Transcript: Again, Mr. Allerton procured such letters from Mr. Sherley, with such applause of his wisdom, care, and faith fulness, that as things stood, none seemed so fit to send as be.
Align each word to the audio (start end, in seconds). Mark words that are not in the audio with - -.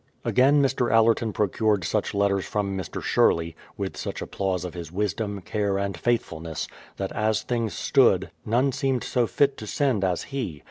Again, 0.25 0.63
Mr. 0.63 0.91
Allerton 0.91 1.31
procured 1.31 1.83
such 1.83 2.15
letters 2.15 2.43
from 2.45 2.75
Mr. 2.75 3.03
Sherley, 3.03 3.53
with 3.77 3.95
such 3.95 4.19
applause 4.19 4.65
of 4.65 4.73
his 4.73 4.91
wisdom, 4.91 5.41
care, 5.41 5.77
and 5.77 5.95
faith 5.95 6.23
fulness, 6.23 6.67
that 6.97 7.11
as 7.11 7.43
things 7.43 7.75
stood, 7.75 8.31
none 8.43 8.71
seemed 8.71 9.03
so 9.03 9.27
fit 9.27 9.57
to 9.57 9.67
send 9.67 10.03
as 10.03 10.25
be. 10.31 10.59